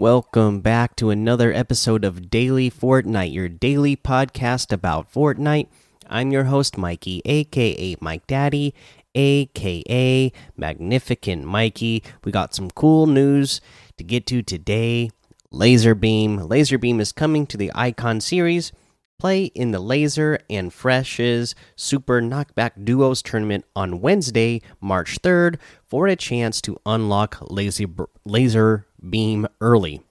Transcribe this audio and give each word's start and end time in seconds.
Welcome 0.00 0.60
back 0.60 0.96
to 0.96 1.10
another 1.10 1.52
episode 1.52 2.06
of 2.06 2.30
Daily 2.30 2.70
Fortnite, 2.70 3.34
your 3.34 3.50
daily 3.50 3.96
podcast 3.96 4.72
about 4.72 5.12
Fortnite. 5.12 5.68
I'm 6.08 6.32
your 6.32 6.44
host, 6.44 6.78
Mikey, 6.78 7.20
aka 7.26 7.96
Mike 8.00 8.26
Daddy, 8.26 8.72
aka 9.14 10.32
Magnificent 10.56 11.44
Mikey. 11.44 12.02
We 12.24 12.32
got 12.32 12.54
some 12.54 12.70
cool 12.70 13.06
news 13.06 13.60
to 13.98 14.02
get 14.02 14.24
to 14.28 14.42
today. 14.42 15.10
LazarBeam. 15.52 16.48
Laser 16.48 16.78
Beam 16.78 16.98
is 16.98 17.12
coming 17.12 17.46
to 17.48 17.58
the 17.58 17.70
Icon 17.74 18.22
series. 18.22 18.72
Play 19.18 19.44
in 19.54 19.70
the 19.70 19.80
Lazar 19.80 20.38
and 20.48 20.72
Fresh's 20.72 21.54
Super 21.76 22.22
Knockback 22.22 22.86
Duos 22.86 23.20
tournament 23.20 23.66
on 23.76 24.00
Wednesday, 24.00 24.62
March 24.80 25.20
3rd, 25.20 25.58
for 25.84 26.06
a 26.06 26.16
chance 26.16 26.62
to 26.62 26.78
unlock 26.86 27.36
Laser, 27.50 27.84
laser 28.24 28.86
Beam 29.08 29.46
early. 29.60 30.02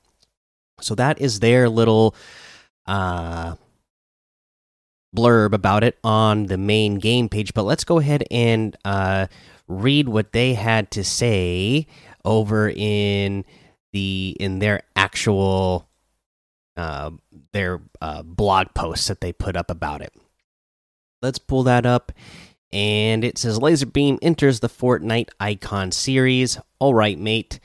So 0.81 0.95
that 0.95 1.19
is 1.21 1.39
their 1.39 1.69
little 1.69 2.15
uh, 2.85 3.55
blurb 5.15 5.53
about 5.53 5.83
it 5.83 5.97
on 6.03 6.45
the 6.45 6.57
main 6.57 6.95
game 6.95 7.29
page. 7.29 7.53
But 7.53 7.63
let's 7.63 7.83
go 7.83 7.99
ahead 7.99 8.23
and 8.31 8.75
uh, 8.85 9.27
read 9.67 10.09
what 10.09 10.31
they 10.31 10.53
had 10.53 10.91
to 10.91 11.03
say 11.03 11.87
over 12.25 12.69
in 12.69 13.45
the 13.91 14.35
in 14.39 14.59
their 14.59 14.83
actual 14.95 15.87
uh, 16.77 17.11
their 17.53 17.81
uh, 18.01 18.23
blog 18.23 18.67
posts 18.73 19.07
that 19.07 19.21
they 19.21 19.33
put 19.33 19.55
up 19.55 19.69
about 19.69 20.01
it. 20.01 20.13
Let's 21.21 21.39
pull 21.39 21.63
that 21.63 21.85
up. 21.85 22.11
And 22.71 23.23
it 23.23 23.37
says 23.37 23.57
LazarBeam 23.59 24.19
enters 24.21 24.59
the 24.59 24.69
Fortnite 24.69 25.29
Icon 25.39 25.91
series. 25.91 26.59
All 26.77 26.93
right, 26.93 27.17
mate. 27.17 27.59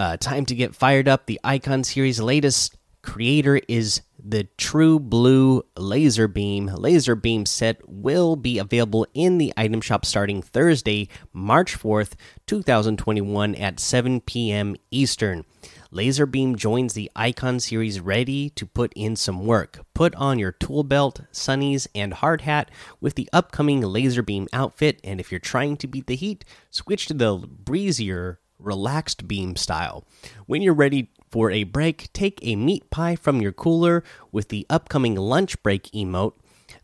Uh, 0.00 0.16
time 0.16 0.46
to 0.46 0.54
get 0.54 0.74
fired 0.74 1.06
up. 1.06 1.26
The 1.26 1.38
Icon 1.44 1.84
series 1.84 2.22
latest 2.22 2.74
creator 3.02 3.60
is 3.68 4.00
the 4.18 4.44
True 4.56 4.98
Blue 4.98 5.62
LazarBeam. 5.76 6.74
Laser 6.78 7.14
Beam 7.14 7.44
set 7.44 7.86
will 7.86 8.34
be 8.34 8.56
available 8.56 9.06
in 9.12 9.36
the 9.36 9.52
item 9.58 9.82
shop 9.82 10.06
starting 10.06 10.40
Thursday, 10.40 11.10
March 11.34 11.78
4th, 11.78 12.12
2021 12.46 13.54
at 13.56 13.78
7 13.78 14.22
p.m. 14.22 14.74
Eastern. 14.90 15.44
LazarBeam 15.92 16.56
joins 16.56 16.94
the 16.94 17.10
Icon 17.14 17.60
series 17.60 18.00
ready 18.00 18.48
to 18.48 18.64
put 18.64 18.94
in 18.96 19.16
some 19.16 19.44
work. 19.44 19.80
Put 19.92 20.14
on 20.14 20.38
your 20.38 20.52
tool 20.52 20.82
belt, 20.82 21.20
sunnies, 21.30 21.86
and 21.94 22.14
hard 22.14 22.40
hat 22.40 22.70
with 23.02 23.16
the 23.16 23.28
upcoming 23.34 23.82
LazarBeam 23.82 24.46
outfit, 24.54 24.98
and 25.04 25.20
if 25.20 25.30
you're 25.30 25.38
trying 25.38 25.76
to 25.76 25.86
beat 25.86 26.06
the 26.06 26.16
heat, 26.16 26.46
switch 26.70 27.04
to 27.08 27.12
the 27.12 27.36
breezier, 27.36 28.40
relaxed 28.60 29.26
beam 29.26 29.56
style. 29.56 30.04
When 30.46 30.62
you're 30.62 30.74
ready 30.74 31.10
for 31.30 31.50
a 31.50 31.64
break, 31.64 32.12
take 32.12 32.38
a 32.42 32.56
meat 32.56 32.90
pie 32.90 33.16
from 33.16 33.40
your 33.40 33.52
cooler 33.52 34.02
with 34.32 34.48
the 34.48 34.66
upcoming 34.68 35.14
lunch 35.14 35.62
break 35.62 35.84
emote, 35.92 36.34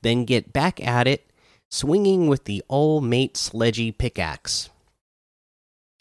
then 0.02 0.24
get 0.24 0.52
back 0.52 0.84
at 0.84 1.06
it, 1.06 1.30
swinging 1.70 2.28
with 2.28 2.44
the 2.44 2.62
old 2.68 3.04
mate 3.04 3.36
sledgy 3.36 3.92
pickaxe. 3.92 4.70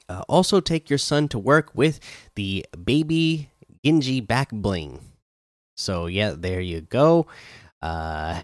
Uh, 0.07 0.23
also, 0.29 0.59
take 0.59 0.89
your 0.89 0.99
son 0.99 1.27
to 1.27 1.39
work 1.39 1.71
with 1.73 1.99
the 2.35 2.65
baby 2.83 3.49
Genji 3.83 4.21
back 4.21 4.49
bling. 4.51 4.99
So, 5.75 6.05
yeah, 6.05 6.35
there 6.37 6.61
you 6.61 6.81
go. 6.81 7.25
Uh, 7.81 8.41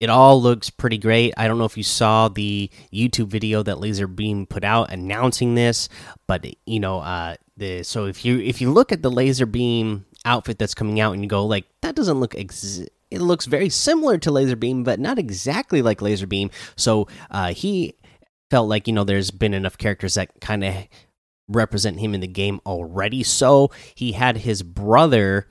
it 0.00 0.10
all 0.10 0.40
looks 0.40 0.68
pretty 0.70 0.98
great. 0.98 1.32
I 1.36 1.48
don't 1.48 1.58
know 1.58 1.64
if 1.64 1.76
you 1.76 1.82
saw 1.82 2.28
the 2.28 2.70
YouTube 2.92 3.28
video 3.28 3.62
that 3.62 3.76
LazarBeam 3.76 4.48
put 4.48 4.64
out 4.64 4.92
announcing 4.92 5.54
this, 5.54 5.88
but 6.26 6.44
you 6.66 6.80
know, 6.80 7.00
uh, 7.00 7.36
the 7.56 7.82
so 7.82 8.06
if 8.06 8.24
you 8.24 8.38
if 8.40 8.60
you 8.60 8.70
look 8.70 8.92
at 8.92 9.02
the 9.02 9.10
LazarBeam 9.10 10.04
outfit 10.24 10.58
that's 10.58 10.74
coming 10.74 11.00
out 11.00 11.12
and 11.12 11.22
you 11.22 11.28
go 11.28 11.46
like 11.46 11.64
that 11.82 11.94
doesn't 11.94 12.20
look 12.20 12.34
it 12.34 13.20
looks 13.20 13.46
very 13.46 13.68
similar 13.68 14.18
to 14.18 14.30
LazarBeam, 14.30 14.84
but 14.84 15.00
not 15.00 15.18
exactly 15.18 15.80
like 15.80 16.00
LazarBeam. 16.00 16.50
So 16.74 17.08
uh, 17.30 17.54
he 17.54 17.94
felt 18.50 18.68
like 18.68 18.86
you 18.86 18.92
know 18.92 19.04
there's 19.04 19.30
been 19.30 19.54
enough 19.54 19.78
characters 19.78 20.14
that 20.14 20.40
kind 20.40 20.64
of 20.64 20.74
represent 21.48 22.00
him 22.00 22.14
in 22.14 22.20
the 22.20 22.26
game 22.26 22.60
already. 22.66 23.22
So 23.22 23.70
he 23.94 24.12
had 24.12 24.38
his 24.38 24.62
brother 24.62 25.48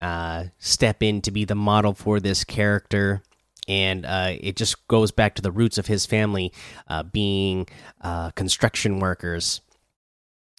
uh, 0.00 0.44
step 0.58 1.02
in 1.02 1.20
to 1.22 1.30
be 1.30 1.44
the 1.44 1.54
model 1.54 1.94
for 1.94 2.20
this 2.20 2.44
character. 2.44 3.22
And 3.66 4.04
uh, 4.04 4.34
it 4.38 4.56
just 4.56 4.86
goes 4.88 5.10
back 5.10 5.34
to 5.36 5.42
the 5.42 5.52
roots 5.52 5.78
of 5.78 5.86
his 5.86 6.04
family 6.06 6.52
uh, 6.88 7.02
being 7.02 7.66
uh, 8.00 8.30
construction 8.32 8.98
workers. 8.98 9.60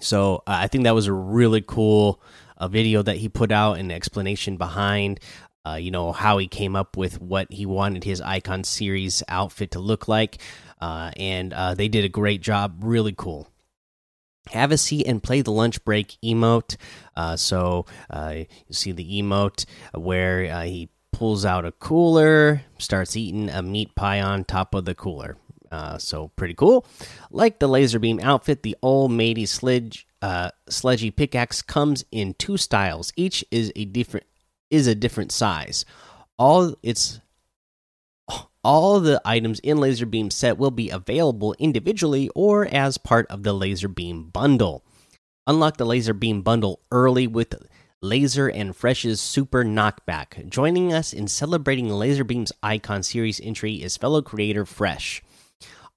So 0.02 0.38
uh, 0.48 0.58
I 0.62 0.68
think 0.68 0.86
that 0.86 0.96
was 0.96 1.08
a 1.08 1.14
really 1.14 1.62
cool 1.62 2.22
uh, 2.58 2.68
video 2.68 3.02
that 3.04 3.18
he 3.18 3.30
put 3.30 3.52
out, 3.52 3.78
an 3.78 3.92
explanation 3.92 4.58
behind 4.58 5.20
uh, 5.68 5.76
you 5.76 5.90
know 5.90 6.12
how 6.12 6.38
he 6.38 6.48
came 6.48 6.76
up 6.76 6.96
with 6.96 7.20
what 7.20 7.52
he 7.52 7.66
wanted 7.66 8.04
his 8.04 8.22
icon 8.22 8.64
series 8.64 9.24
outfit 9.28 9.72
to 9.72 9.80
look 9.80 10.08
like. 10.08 10.38
And 10.80 11.52
they 11.76 11.88
did 11.88 12.06
a 12.06 12.10
great 12.10 12.42
job. 12.42 12.82
Really 12.84 13.16
cool. 13.18 13.48
Have 14.52 14.72
a 14.72 14.78
seat 14.78 15.08
and 15.08 15.24
play 15.24 15.42
the 15.42 15.52
lunch 15.52 15.84
break 15.84 16.18
emote. 16.24 16.78
Uh, 17.16 17.36
so 17.36 17.86
uh, 18.12 18.36
you 18.68 18.74
see 18.74 18.92
the 18.92 19.20
emote 19.20 19.66
where 19.94 20.52
uh, 20.54 20.64
he 20.64 20.90
pulls 21.18 21.46
out 21.46 21.66
a 21.66 21.72
cooler 21.74 22.62
starts 22.78 23.16
eating 23.16 23.50
a 23.50 23.62
meat 23.62 23.94
pie 23.96 24.22
on 24.22 24.44
top 24.44 24.74
of 24.74 24.86
the 24.86 24.96
cooler 24.96 25.38
uh, 25.72 25.98
so 25.98 26.30
pretty 26.36 26.53
cool 26.53 26.86
like 27.31 27.59
the 27.59 27.68
LazarBeam 27.68 28.22
outfit 28.22 28.64
the 28.64 28.76
old 28.81 29.12
matey 29.12 29.46
sledge 29.46 30.08
uh, 30.22 30.50
sledgy 30.70 31.12
pickaxe 31.12 31.62
comes 31.62 32.03
in 32.12 32.34
two 32.34 32.58
styles 32.58 33.12
each 33.16 33.44
is 33.52 33.72
a 33.76 33.86
different 33.86 34.26
is 34.70 34.88
a 34.88 34.96
different 34.96 35.31
size. 35.31 35.86
All 36.38 36.76
its 36.84 37.20
all 38.64 39.00
the 39.00 39.22
items 39.24 39.59
in 39.59 39.78
LazarBeam 39.78 40.32
set 40.32 40.58
will 40.58 40.72
be 40.72 40.90
available 40.90 41.56
individually 41.59 42.30
or 42.34 42.66
as 42.66 42.97
part 42.97 43.28
of 43.28 43.44
the 43.44 43.53
LazarBeam 43.53 44.34
bundle. 44.34 44.84
Unlock 45.47 45.78
the 45.78 45.86
LazarBeam 45.86 46.44
bundle 46.44 46.80
early 46.92 47.28
with 47.28 47.53
Lazar 48.06 48.48
and 48.48 48.76
Fresh's 48.76 49.20
Super 49.20 49.64
Knockback. 49.64 50.48
Joining 50.48 50.94
us 50.94 51.12
in 51.12 51.28
celebrating 51.28 51.88
LazarBeam's 51.88 52.52
Icon 52.62 53.02
Series 53.02 53.42
entry 53.42 53.82
is 53.82 53.98
fellow 53.98 54.22
creator 54.22 54.64
Fresh. 54.64 55.24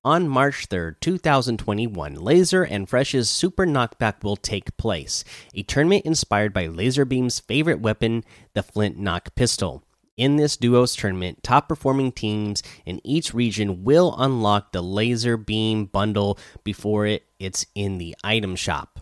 On 0.03 0.27
March 0.27 0.71
3rd, 0.71 1.01
2021, 1.01 2.15
Lazar 2.15 2.63
and 2.63 2.89
Fresh's 2.89 3.29
Super 3.29 3.67
Knockback 3.67 4.25
will 4.25 4.37
take 4.37 4.75
place, 4.79 5.23
a 5.55 5.63
tournament 5.63 6.07
inspired 6.07 6.55
by 6.55 6.67
LazarBeam's 6.67 7.41
favorite 7.41 7.81
weapon, 7.81 8.25
the 8.55 8.63
Flint 8.63 8.97
Knock 8.97 9.35
pistol. 9.35 9.85
In 10.17 10.37
this 10.37 10.57
duos 10.57 10.97
tournament, 10.97 11.43
top 11.43 11.69
performing 11.69 12.13
teams 12.13 12.63
in 12.87 13.03
each 13.05 13.35
region 13.35 13.85
will 13.85 14.15
unlock 14.19 14.73
the 14.73 14.83
LazarBeam 14.83 15.93
bundle 15.93 16.39
before 16.65 17.05
it, 17.05 17.27
it's 17.39 17.67
in 17.75 17.99
the 17.99 18.17
item 18.25 18.57
shop. 18.57 18.98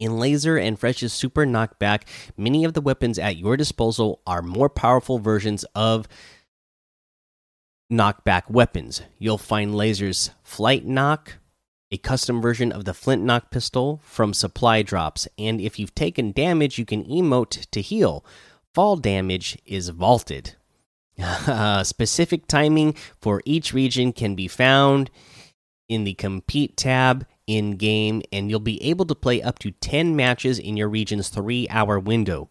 In 0.00 0.18
Lazar 0.18 0.56
and 0.56 0.78
Fresh's 0.78 1.12
Super 1.12 1.44
Knockback, 1.44 2.04
many 2.34 2.64
of 2.64 2.72
the 2.72 2.80
weapons 2.80 3.18
at 3.18 3.36
your 3.36 3.58
disposal 3.58 4.22
are 4.26 4.40
more 4.40 4.70
powerful 4.70 5.18
versions 5.18 5.64
of 5.74 6.08
knockback 7.92 8.50
weapons. 8.50 9.02
You'll 9.18 9.36
find 9.36 9.74
lasers 9.74 10.30
Flint 10.42 10.86
Knock, 10.86 11.34
a 11.90 11.98
custom 11.98 12.40
version 12.40 12.72
of 12.72 12.86
the 12.86 12.94
Flint 12.94 13.22
Knock 13.22 13.50
pistol 13.50 14.00
from 14.02 14.32
supply 14.32 14.80
drops, 14.80 15.28
and 15.36 15.60
if 15.60 15.78
you've 15.78 15.94
taken 15.94 16.32
damage, 16.32 16.78
you 16.78 16.86
can 16.86 17.04
emote 17.04 17.66
to 17.70 17.82
heal. 17.82 18.24
Fall 18.72 18.96
damage 18.96 19.58
is 19.66 19.90
vaulted. 19.90 20.56
specific 21.82 22.46
timing 22.46 22.94
for 23.20 23.42
each 23.44 23.74
region 23.74 24.14
can 24.14 24.34
be 24.34 24.48
found 24.48 25.10
in 25.90 26.04
the 26.04 26.14
Compete 26.14 26.78
tab 26.78 27.26
in 27.50 27.72
game, 27.72 28.22
and 28.32 28.48
you'll 28.48 28.60
be 28.60 28.82
able 28.82 29.04
to 29.06 29.14
play 29.14 29.42
up 29.42 29.58
to 29.58 29.72
10 29.72 30.14
matches 30.14 30.58
in 30.58 30.76
your 30.76 30.88
region's 30.88 31.28
three 31.28 31.66
hour 31.68 31.98
window. 31.98 32.48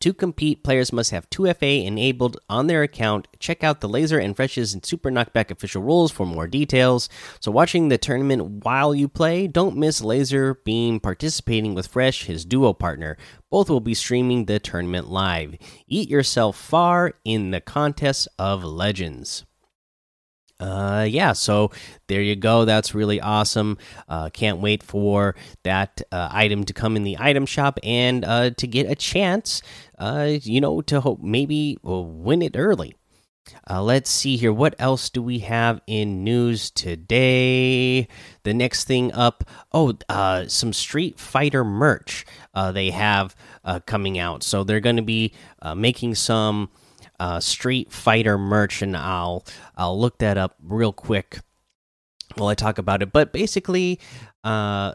To 0.00 0.12
compete, 0.12 0.64
players 0.64 0.92
must 0.92 1.12
have 1.12 1.30
2FA 1.30 1.84
enabled 1.84 2.36
on 2.48 2.66
their 2.66 2.82
account. 2.82 3.28
Check 3.38 3.62
out 3.62 3.80
the 3.80 3.88
Lazar 3.88 4.18
and 4.18 4.34
Fresh's 4.34 4.74
and 4.74 4.84
Super 4.84 5.10
Knockback 5.10 5.52
official 5.52 5.80
rules 5.80 6.10
for 6.10 6.26
more 6.26 6.48
details. 6.48 7.08
So, 7.38 7.52
watching 7.52 7.88
the 7.88 7.98
tournament 7.98 8.64
while 8.64 8.96
you 8.96 9.06
play, 9.06 9.46
don't 9.46 9.76
miss 9.76 10.00
Laser 10.00 10.54
Beam 10.64 10.98
participating 10.98 11.74
with 11.74 11.86
Fresh, 11.86 12.24
his 12.24 12.44
duo 12.44 12.72
partner. 12.72 13.16
Both 13.48 13.70
will 13.70 13.78
be 13.78 13.94
streaming 13.94 14.46
the 14.46 14.58
tournament 14.58 15.08
live. 15.08 15.54
Eat 15.86 16.08
yourself 16.08 16.56
far 16.56 17.12
in 17.24 17.52
the 17.52 17.60
contest 17.60 18.26
of 18.40 18.64
legends 18.64 19.44
uh 20.60 21.06
yeah 21.08 21.32
so 21.32 21.70
there 22.06 22.22
you 22.22 22.36
go 22.36 22.64
that's 22.64 22.94
really 22.94 23.20
awesome 23.20 23.76
uh 24.08 24.28
can't 24.30 24.58
wait 24.58 24.82
for 24.82 25.34
that 25.64 26.00
uh, 26.12 26.28
item 26.30 26.64
to 26.64 26.72
come 26.72 26.96
in 26.96 27.02
the 27.02 27.16
item 27.18 27.46
shop 27.46 27.78
and 27.82 28.24
uh 28.24 28.50
to 28.50 28.66
get 28.66 28.90
a 28.90 28.94
chance 28.94 29.62
uh 29.98 30.28
you 30.42 30.60
know 30.60 30.80
to 30.80 31.00
hope 31.00 31.20
maybe 31.22 31.78
win 31.82 32.42
it 32.42 32.56
early 32.56 32.94
Uh, 33.68 33.82
let's 33.82 34.08
see 34.08 34.36
here. 34.36 34.52
What 34.52 34.74
else 34.78 35.10
do 35.10 35.20
we 35.20 35.40
have 35.40 35.80
in 35.86 36.22
news 36.22 36.70
today? 36.70 38.06
The 38.44 38.54
next 38.54 38.84
thing 38.84 39.12
up, 39.12 39.42
oh, 39.72 39.94
uh, 40.08 40.46
some 40.46 40.72
Street 40.72 41.18
Fighter 41.18 41.64
merch 41.64 42.24
uh, 42.54 42.70
they 42.72 42.90
have 42.90 43.34
uh, 43.64 43.80
coming 43.84 44.16
out. 44.18 44.42
So 44.44 44.62
they're 44.62 44.80
going 44.80 44.96
to 44.96 45.02
be 45.02 45.34
uh, 45.60 45.74
making 45.74 46.14
some 46.14 46.70
uh, 47.22 47.38
Street 47.38 47.92
Fighter 47.92 48.36
merch, 48.36 48.82
and 48.82 48.96
I'll 48.96 49.44
I'll 49.76 49.98
look 49.98 50.18
that 50.18 50.36
up 50.36 50.56
real 50.60 50.92
quick 50.92 51.38
while 52.34 52.48
I 52.48 52.56
talk 52.56 52.78
about 52.78 53.00
it. 53.00 53.12
But 53.12 53.32
basically, 53.32 54.00
uh, 54.42 54.94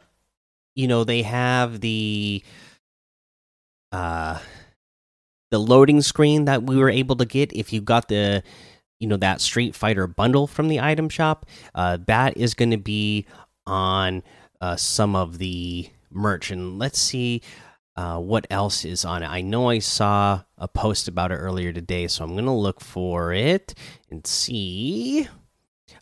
you 0.76 0.90
know, 0.90 1.06
they 1.06 1.22
have 1.22 1.80
the 1.80 2.44
uh 3.94 4.40
the 5.52 5.58
loading 5.58 6.02
screen 6.02 6.44
that 6.44 6.64
we 6.64 6.76
were 6.76 6.90
able 6.90 7.16
to 7.16 7.24
get 7.24 7.54
if 7.54 7.72
you 7.72 7.80
got 7.80 8.10
the 8.10 8.44
you 9.00 9.08
know 9.08 9.16
that 9.16 9.40
Street 9.40 9.74
Fighter 9.74 10.06
bundle 10.06 10.48
from 10.48 10.68
the 10.68 10.82
item 10.82 11.08
shop. 11.08 11.46
Uh, 11.74 11.98
that 12.08 12.36
is 12.36 12.54
going 12.54 12.72
to 12.72 12.78
be 12.78 13.26
on 13.66 14.22
uh, 14.60 14.76
some 14.76 15.16
of 15.16 15.38
the 15.38 15.90
merch, 16.12 16.52
and 16.52 16.78
let's 16.78 17.00
see 17.00 17.42
uh, 17.96 18.20
what 18.20 18.46
else 18.50 18.84
is 18.84 19.06
on 19.06 19.24
it. 19.24 19.28
I 19.28 19.40
know 19.40 19.70
I 19.70 19.80
saw 19.80 20.42
a 20.58 20.68
post 20.68 21.08
about 21.08 21.32
it 21.32 21.36
earlier 21.36 21.72
today, 21.72 22.08
so 22.08 22.24
I'm 22.24 22.36
to 22.46 22.52
look 22.52 22.82
for 22.82 23.32
it 23.34 23.74
and 24.10 24.26
see. 24.26 25.28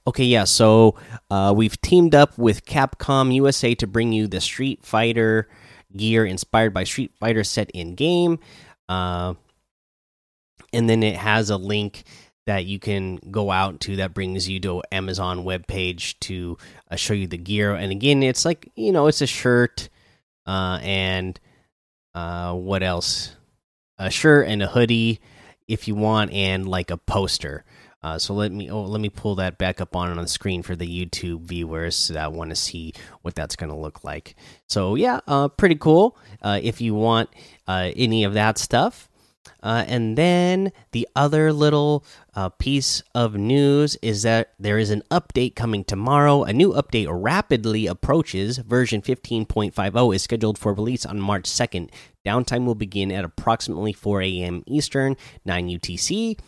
Okay, 0.07 0.25
yeah, 0.25 0.43
so 0.43 0.95
uh, 1.29 1.53
we've 1.55 1.79
teamed 1.81 2.15
up 2.15 2.37
with 2.37 2.65
Capcom 2.65 3.33
USA 3.33 3.73
to 3.75 3.87
bring 3.87 4.13
you 4.13 4.27
the 4.27 4.41
Street 4.41 4.85
Fighter 4.85 5.47
gear 5.95 6.25
inspired 6.25 6.73
by 6.73 6.83
Street 6.83 7.11
Fighter 7.19 7.43
set 7.43 7.69
in 7.71 7.95
game. 7.95 8.39
Uh, 8.87 9.33
and 10.73 10.89
then 10.89 11.03
it 11.03 11.15
has 11.15 11.49
a 11.49 11.57
link 11.57 12.03
that 12.45 12.65
you 12.65 12.77
can 12.77 13.15
go 13.31 13.49
out 13.49 13.79
to 13.81 13.95
that 13.95 14.13
brings 14.13 14.47
you 14.47 14.59
to 14.59 14.83
Amazon 14.91 15.43
webpage 15.43 16.19
to 16.19 16.57
uh, 16.91 16.95
show 16.95 17.13
you 17.13 17.27
the 17.27 17.37
gear. 17.37 17.73
And 17.73 17.91
again, 17.91 18.21
it's 18.21 18.45
like 18.45 18.69
you 18.75 18.91
know, 18.91 19.07
it's 19.07 19.21
a 19.21 19.27
shirt, 19.27 19.89
uh, 20.45 20.79
and 20.81 21.39
uh, 22.13 22.53
what 22.53 22.83
else? 22.83 23.35
A 23.97 24.09
shirt 24.09 24.47
and 24.47 24.61
a 24.61 24.67
hoodie, 24.67 25.19
if 25.67 25.87
you 25.87 25.95
want, 25.95 26.31
and 26.31 26.67
like 26.67 26.91
a 26.91 26.97
poster. 26.97 27.63
Uh, 28.05 28.19
so 28.19 28.35
let 28.35 28.51
me 28.51 28.69
oh, 28.69 28.83
let 28.83 29.01
me 29.01 29.09
pull 29.09 29.33
that 29.33 29.57
back 29.57 29.81
up 29.81 29.95
on 29.95 30.11
on 30.11 30.17
the 30.17 30.27
screen 30.27 30.61
for 30.61 30.75
the 30.75 30.85
YouTube 30.85 31.41
viewers 31.41 32.09
that 32.09 32.31
want 32.31 32.51
to 32.51 32.55
see 32.55 32.93
what 33.23 33.33
that's 33.33 33.55
going 33.55 33.71
to 33.71 33.75
look 33.75 34.03
like. 34.03 34.35
So 34.67 34.93
yeah, 34.93 35.21
uh, 35.27 35.47
pretty 35.47 35.75
cool. 35.75 36.15
Uh, 36.39 36.59
if 36.61 36.81
you 36.81 36.93
want 36.93 37.31
uh, 37.67 37.89
any 37.95 38.23
of 38.23 38.35
that 38.35 38.59
stuff, 38.59 39.09
uh, 39.63 39.83
and 39.87 40.15
then 40.15 40.71
the 40.91 41.07
other 41.15 41.51
little 41.51 42.05
uh, 42.35 42.49
piece 42.49 43.01
of 43.15 43.35
news 43.35 43.95
is 44.03 44.21
that 44.21 44.53
there 44.59 44.77
is 44.77 44.91
an 44.91 45.01
update 45.09 45.55
coming 45.55 45.83
tomorrow. 45.83 46.43
A 46.43 46.53
new 46.53 46.73
update 46.73 47.07
rapidly 47.09 47.87
approaches. 47.87 48.59
Version 48.59 49.01
15.50 49.01 50.15
is 50.15 50.21
scheduled 50.21 50.59
for 50.59 50.73
release 50.73 51.05
on 51.05 51.19
March 51.19 51.45
2nd. 51.45 51.89
Downtime 52.25 52.65
will 52.65 52.75
begin 52.75 53.11
at 53.11 53.23
approximately 53.23 53.93
4 53.93 54.21
a.m. 54.23 54.63
Eastern, 54.65 55.15
9 55.45 55.69
UTC. 55.69 56.39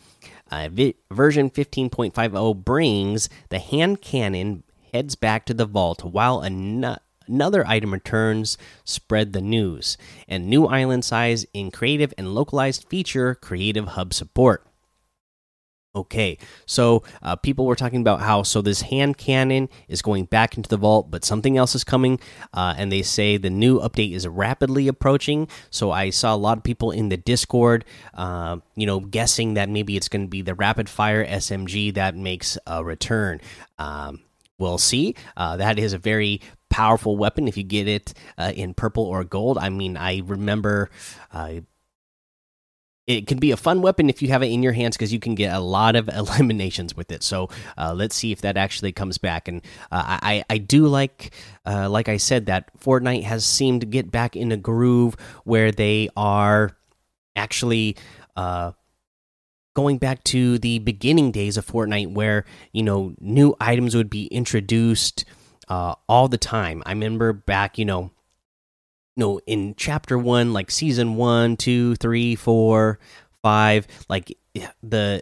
Uh, 0.49 0.69
version 1.11 1.49
15.50 1.49 2.65
brings 2.65 3.29
the 3.49 3.59
hand 3.59 4.01
cannon 4.01 4.63
heads 4.93 5.15
back 5.15 5.45
to 5.45 5.53
the 5.53 5.65
vault 5.65 6.03
while 6.03 6.39
another 6.39 7.67
item 7.67 7.91
returns 7.93 8.57
spread 8.83 9.33
the 9.33 9.41
news 9.41 9.97
and 10.27 10.47
new 10.47 10.65
island 10.65 11.03
size 11.05 11.45
in 11.53 11.69
creative 11.69 12.13
and 12.17 12.33
localized 12.33 12.85
feature 12.89 13.35
creative 13.35 13.89
hub 13.89 14.13
support 14.13 14.65
Okay, 15.97 16.37
so 16.67 17.01
uh, 17.23 17.35
people 17.35 17.65
were 17.65 17.75
talking 17.75 18.01
about 18.01 18.21
how 18.21 18.43
so 18.43 18.61
this 18.61 18.81
hand 18.81 19.17
cannon 19.17 19.67
is 19.87 20.03
going 20.03 20.25
back 20.25 20.55
into 20.55 20.69
the 20.69 20.77
vault, 20.77 21.09
but 21.09 21.25
something 21.25 21.57
else 21.57 21.73
is 21.73 21.83
coming, 21.83 22.19
uh, 22.53 22.75
and 22.77 22.91
they 22.91 23.01
say 23.01 23.37
the 23.37 23.49
new 23.49 23.79
update 23.79 24.13
is 24.13 24.27
rapidly 24.27 24.87
approaching. 24.87 25.47
So 25.71 25.89
I 25.89 26.11
saw 26.11 26.35
a 26.35 26.37
lot 26.37 26.59
of 26.59 26.63
people 26.63 26.91
in 26.91 27.09
the 27.09 27.17
Discord, 27.17 27.83
uh, 28.13 28.57
you 28.75 28.85
know, 28.85 28.99
guessing 28.99 29.55
that 29.55 29.69
maybe 29.69 29.97
it's 29.97 30.07
going 30.07 30.25
to 30.25 30.29
be 30.29 30.43
the 30.43 30.53
rapid 30.53 30.87
fire 30.87 31.25
SMG 31.25 31.95
that 31.95 32.15
makes 32.15 32.59
a 32.67 32.83
return. 32.83 33.41
Um, 33.79 34.21
we'll 34.59 34.77
see. 34.77 35.15
Uh, 35.35 35.57
that 35.57 35.79
is 35.79 35.93
a 35.93 35.97
very 35.97 36.41
powerful 36.69 37.17
weapon 37.17 37.47
if 37.47 37.57
you 37.57 37.63
get 37.63 37.87
it 37.87 38.13
uh, 38.37 38.51
in 38.55 38.75
purple 38.75 39.03
or 39.03 39.23
gold. 39.23 39.57
I 39.57 39.69
mean, 39.69 39.97
I 39.97 40.21
remember 40.23 40.91
it 43.07 43.25
can 43.25 43.39
be 43.39 43.51
a 43.51 43.57
fun 43.57 43.81
weapon 43.81 44.09
if 44.09 44.21
you 44.21 44.27
have 44.27 44.43
it 44.43 44.47
in 44.47 44.61
your 44.61 44.73
hands 44.73 44.97
because 44.97 45.13
you 45.13 45.19
can 45.19 45.33
get 45.33 45.55
a 45.55 45.59
lot 45.59 45.95
of 45.95 46.09
eliminations 46.13 46.95
with 46.95 47.11
it. 47.11 47.23
So 47.23 47.49
uh, 47.77 47.93
let's 47.95 48.15
see 48.15 48.31
if 48.31 48.41
that 48.41 48.57
actually 48.57 48.91
comes 48.91 49.17
back. 49.17 49.47
And 49.47 49.61
uh, 49.91 50.19
I 50.21 50.43
I 50.49 50.57
do 50.57 50.87
like 50.87 51.33
uh, 51.65 51.89
like 51.89 52.09
I 52.09 52.17
said 52.17 52.45
that 52.47 52.69
Fortnite 52.79 53.23
has 53.23 53.45
seemed 53.45 53.81
to 53.81 53.87
get 53.87 54.11
back 54.11 54.35
in 54.35 54.51
a 54.51 54.57
groove 54.57 55.15
where 55.45 55.71
they 55.71 56.09
are 56.17 56.75
actually 57.35 57.95
uh, 58.35 58.73
going 59.73 59.97
back 59.97 60.23
to 60.25 60.59
the 60.59 60.79
beginning 60.79 61.31
days 61.31 61.55
of 61.55 61.65
Fortnite 61.65 62.13
where 62.13 62.43
you 62.73 62.83
know 62.83 63.15
new 63.21 63.55
items 63.61 63.95
would 63.95 64.09
be 64.09 64.25
introduced 64.27 65.23
uh, 65.69 65.95
all 66.09 66.27
the 66.27 66.37
time. 66.37 66.83
I 66.85 66.91
remember 66.91 67.31
back 67.31 67.77
you 67.77 67.85
know 67.85 68.11
know 69.17 69.39
in 69.45 69.75
chapter 69.75 70.17
one 70.17 70.53
like 70.53 70.71
season 70.71 71.15
one 71.15 71.57
two 71.57 71.95
three 71.95 72.35
four 72.35 72.99
five 73.41 73.87
like 74.09 74.37
the 74.81 75.21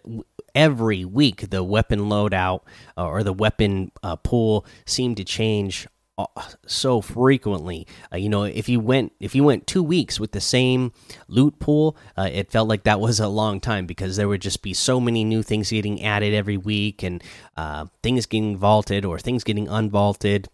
every 0.53 1.03
week 1.03 1.49
the 1.49 1.63
weapon 1.63 1.99
loadout 1.99 2.61
uh, 2.97 3.05
or 3.05 3.23
the 3.23 3.33
weapon 3.33 3.91
uh, 4.03 4.15
pool 4.15 4.65
seemed 4.85 5.17
to 5.17 5.23
change 5.23 5.87
uh, 6.17 6.25
so 6.65 7.01
frequently. 7.01 7.85
Uh, 8.11 8.15
you 8.15 8.29
know 8.29 8.43
if 8.43 8.69
you 8.69 8.79
went 8.79 9.11
if 9.19 9.35
you 9.35 9.43
went 9.43 9.67
two 9.67 9.83
weeks 9.83 10.17
with 10.17 10.31
the 10.31 10.39
same 10.39 10.93
loot 11.27 11.59
pool 11.59 11.97
uh, 12.17 12.29
it 12.31 12.49
felt 12.49 12.69
like 12.69 12.83
that 12.83 13.01
was 13.01 13.19
a 13.19 13.27
long 13.27 13.59
time 13.59 13.85
because 13.85 14.15
there 14.15 14.29
would 14.29 14.41
just 14.41 14.61
be 14.61 14.73
so 14.73 14.99
many 14.99 15.25
new 15.25 15.43
things 15.43 15.69
getting 15.69 16.01
added 16.01 16.33
every 16.33 16.57
week 16.57 17.03
and 17.03 17.21
uh, 17.57 17.85
things 18.01 18.25
getting 18.25 18.55
vaulted 18.55 19.03
or 19.03 19.19
things 19.19 19.43
getting 19.43 19.67
unvaulted 19.67 20.47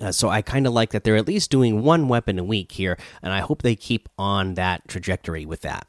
uh, 0.00 0.12
so 0.12 0.28
I 0.28 0.42
kind 0.42 0.66
of 0.66 0.72
like 0.72 0.90
that 0.90 1.04
they're 1.04 1.16
at 1.16 1.26
least 1.26 1.50
doing 1.50 1.82
one 1.82 2.08
weapon 2.08 2.38
a 2.38 2.44
week 2.44 2.72
here, 2.72 2.98
and 3.22 3.32
I 3.32 3.40
hope 3.40 3.62
they 3.62 3.76
keep 3.76 4.08
on 4.18 4.54
that 4.54 4.86
trajectory 4.88 5.46
with 5.46 5.62
that. 5.62 5.86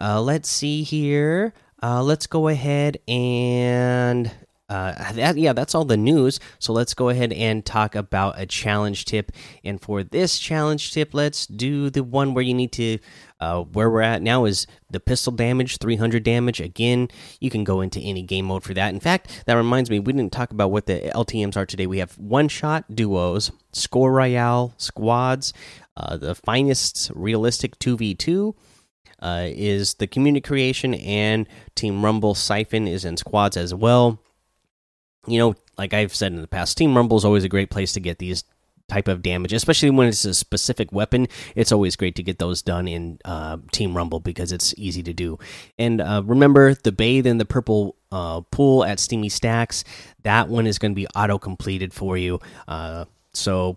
Uh, 0.00 0.20
let's 0.20 0.48
see 0.48 0.82
here. 0.82 1.54
Uh, 1.82 2.02
let's 2.02 2.26
go 2.26 2.48
ahead 2.48 2.98
and 3.06 4.30
uh, 4.68 5.12
that 5.12 5.36
yeah, 5.36 5.52
that's 5.52 5.74
all 5.74 5.84
the 5.84 5.96
news. 5.96 6.40
So 6.58 6.72
let's 6.72 6.94
go 6.94 7.08
ahead 7.08 7.32
and 7.32 7.64
talk 7.64 7.94
about 7.94 8.38
a 8.38 8.46
challenge 8.46 9.04
tip. 9.04 9.30
And 9.64 9.80
for 9.80 10.02
this 10.02 10.38
challenge 10.38 10.92
tip, 10.92 11.14
let's 11.14 11.46
do 11.46 11.88
the 11.90 12.02
one 12.02 12.34
where 12.34 12.44
you 12.44 12.54
need 12.54 12.72
to. 12.72 12.98
Uh, 13.38 13.62
where 13.62 13.90
we're 13.90 14.00
at 14.00 14.22
now 14.22 14.46
is 14.46 14.66
the 14.90 14.98
pistol 14.98 15.32
damage, 15.32 15.76
300 15.78 16.22
damage. 16.22 16.60
Again, 16.60 17.08
you 17.38 17.50
can 17.50 17.64
go 17.64 17.82
into 17.82 18.00
any 18.00 18.22
game 18.22 18.46
mode 18.46 18.64
for 18.64 18.72
that. 18.74 18.94
In 18.94 19.00
fact, 19.00 19.44
that 19.46 19.54
reminds 19.54 19.90
me, 19.90 19.98
we 19.98 20.12
didn't 20.12 20.32
talk 20.32 20.52
about 20.52 20.70
what 20.70 20.86
the 20.86 21.10
LTM's 21.14 21.56
are 21.56 21.66
today. 21.66 21.86
We 21.86 21.98
have 21.98 22.16
one 22.16 22.48
shot 22.48 22.94
duos, 22.94 23.52
score 23.72 24.12
royale 24.12 24.72
squads, 24.78 25.52
uh, 25.96 26.16
the 26.16 26.34
finest 26.34 27.10
realistic 27.14 27.78
2v2. 27.78 28.54
Uh, 29.18 29.46
is 29.48 29.94
the 29.94 30.06
community 30.06 30.42
creation 30.42 30.92
and 30.92 31.48
Team 31.74 32.04
Rumble 32.04 32.34
Siphon 32.34 32.86
is 32.86 33.06
in 33.06 33.16
squads 33.16 33.56
as 33.56 33.74
well 33.74 34.20
you 35.26 35.38
know, 35.38 35.54
like 35.76 35.92
I've 35.92 36.14
said 36.14 36.32
in 36.32 36.40
the 36.40 36.48
past, 36.48 36.76
Team 36.76 36.96
Rumble 36.96 37.16
is 37.16 37.24
always 37.24 37.44
a 37.44 37.48
great 37.48 37.70
place 37.70 37.92
to 37.92 38.00
get 38.00 38.18
these 38.18 38.44
type 38.88 39.08
of 39.08 39.22
damage, 39.22 39.52
especially 39.52 39.90
when 39.90 40.08
it's 40.08 40.24
a 40.24 40.34
specific 40.34 40.92
weapon. 40.92 41.26
It's 41.54 41.72
always 41.72 41.96
great 41.96 42.14
to 42.16 42.22
get 42.22 42.38
those 42.38 42.62
done 42.62 42.86
in 42.88 43.18
uh, 43.24 43.58
Team 43.72 43.96
Rumble 43.96 44.20
because 44.20 44.52
it's 44.52 44.74
easy 44.76 45.02
to 45.02 45.12
do. 45.12 45.38
And 45.78 46.00
uh, 46.00 46.22
remember, 46.24 46.74
the 46.74 46.92
bathe 46.92 47.26
in 47.26 47.38
the 47.38 47.44
purple 47.44 47.96
uh, 48.12 48.42
pool 48.50 48.84
at 48.84 49.00
Steamy 49.00 49.28
Stacks. 49.28 49.84
That 50.22 50.48
one 50.48 50.66
is 50.66 50.78
going 50.78 50.92
to 50.92 50.96
be 50.96 51.06
auto 51.14 51.38
completed 51.38 51.92
for 51.92 52.16
you. 52.16 52.40
Uh, 52.68 53.06
so 53.32 53.76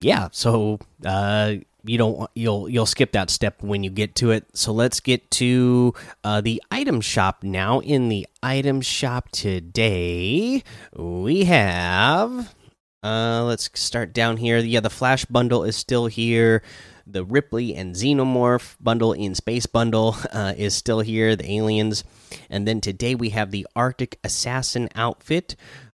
yeah, 0.00 0.28
so 0.32 0.78
uh, 1.04 1.54
you 1.84 1.98
don't 1.98 2.30
you'll 2.34 2.68
you'll 2.68 2.86
skip 2.86 3.12
that 3.12 3.30
step 3.30 3.62
when 3.62 3.82
you 3.82 3.90
get 3.90 4.14
to 4.16 4.30
it 4.30 4.44
so 4.52 4.72
let's 4.72 5.00
get 5.00 5.30
to 5.30 5.94
uh, 6.24 6.40
the 6.40 6.62
item 6.70 7.00
shop 7.00 7.42
now 7.42 7.80
in 7.80 8.08
the 8.08 8.26
item 8.42 8.80
shop 8.80 9.28
today 9.30 10.62
we 10.94 11.44
have 11.44 12.54
uh, 13.02 13.42
let's 13.44 13.70
start 13.74 14.12
down 14.12 14.36
here 14.36 14.58
yeah 14.58 14.80
the 14.80 14.90
flash 14.90 15.24
bundle 15.26 15.64
is 15.64 15.76
still 15.76 16.06
here 16.06 16.62
the 17.06 17.24
ripley 17.24 17.74
and 17.74 17.94
xenomorph 17.94 18.76
bundle 18.80 19.12
in 19.12 19.34
space 19.34 19.66
bundle 19.66 20.16
uh, 20.32 20.52
is 20.56 20.74
still 20.74 21.00
here 21.00 21.36
the 21.36 21.50
aliens 21.50 22.04
and 22.50 22.66
then 22.66 22.80
today 22.80 23.14
we 23.14 23.30
have 23.30 23.50
the 23.50 23.66
arctic 23.76 24.18
assassin 24.24 24.88
outfit 24.94 25.54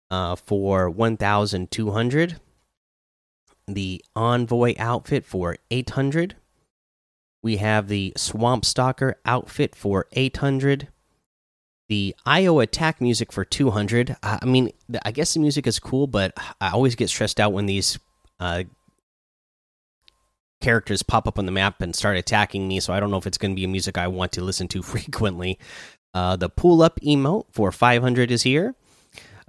uh, 0.09 0.35
for 0.35 0.89
1200 0.89 2.39
the 3.67 4.03
Envoy 4.15 4.75
outfit 4.77 5.25
for 5.25 5.57
800. 5.69 6.35
We 7.43 7.57
have 7.57 7.87
the 7.87 8.13
Swamp 8.15 8.65
Stalker 8.65 9.19
outfit 9.25 9.75
for 9.75 10.07
800. 10.13 10.89
The 11.91 12.15
IO 12.25 12.61
attack 12.61 13.01
music 13.01 13.33
for 13.33 13.43
200. 13.43 14.15
I 14.23 14.45
mean, 14.45 14.71
I 15.03 15.11
guess 15.11 15.33
the 15.33 15.41
music 15.41 15.67
is 15.67 15.77
cool, 15.77 16.07
but 16.07 16.31
I 16.61 16.69
always 16.69 16.95
get 16.95 17.09
stressed 17.09 17.37
out 17.37 17.51
when 17.51 17.65
these 17.65 17.99
uh, 18.39 18.63
characters 20.61 21.03
pop 21.03 21.27
up 21.27 21.37
on 21.37 21.45
the 21.45 21.51
map 21.51 21.81
and 21.81 21.93
start 21.93 22.15
attacking 22.15 22.65
me. 22.65 22.79
So 22.79 22.93
I 22.93 23.01
don't 23.01 23.11
know 23.11 23.17
if 23.17 23.27
it's 23.27 23.37
going 23.37 23.51
to 23.51 23.57
be 23.57 23.65
a 23.65 23.67
music 23.67 23.97
I 23.97 24.07
want 24.07 24.31
to 24.31 24.41
listen 24.41 24.69
to 24.69 24.81
frequently. 24.81 25.59
Uh, 26.13 26.37
the 26.37 26.47
pull 26.47 26.81
up 26.81 26.97
emote 27.01 27.47
for 27.51 27.73
500 27.73 28.31
is 28.31 28.43
here. 28.43 28.73